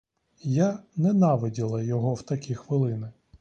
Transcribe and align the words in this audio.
Я 0.43 0.79
ненавиділа 0.95 1.81
його 1.83 2.13
в 2.13 2.21
такі 2.21 2.55
хвилини. 2.55 3.11